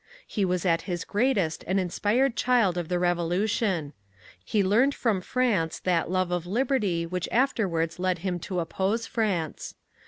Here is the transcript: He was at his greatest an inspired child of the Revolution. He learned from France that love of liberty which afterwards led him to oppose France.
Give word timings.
He 0.25 0.45
was 0.45 0.65
at 0.65 0.81
his 0.89 1.05
greatest 1.05 1.63
an 1.67 1.77
inspired 1.77 2.35
child 2.35 2.75
of 2.75 2.89
the 2.89 2.97
Revolution. 2.97 3.93
He 4.43 4.63
learned 4.63 4.95
from 4.95 5.21
France 5.21 5.77
that 5.77 6.09
love 6.09 6.31
of 6.31 6.47
liberty 6.47 7.05
which 7.05 7.29
afterwards 7.31 7.99
led 7.99 8.17
him 8.25 8.39
to 8.39 8.61
oppose 8.61 9.05
France. 9.05 9.75